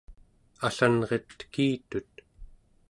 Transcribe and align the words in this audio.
allanret 0.65 1.27
tekitut 1.39 2.11